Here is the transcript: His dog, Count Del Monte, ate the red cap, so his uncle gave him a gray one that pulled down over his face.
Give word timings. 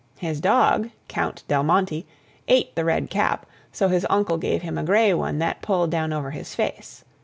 His 0.17 0.41
dog, 0.41 0.89
Count 1.07 1.43
Del 1.47 1.61
Monte, 1.63 2.07
ate 2.47 2.75
the 2.75 2.83
red 2.83 3.11
cap, 3.11 3.45
so 3.71 3.87
his 3.87 4.03
uncle 4.09 4.39
gave 4.39 4.63
him 4.63 4.75
a 4.79 4.83
gray 4.83 5.13
one 5.13 5.37
that 5.37 5.61
pulled 5.61 5.91
down 5.91 6.11
over 6.11 6.31
his 6.31 6.55
face. 6.55 7.03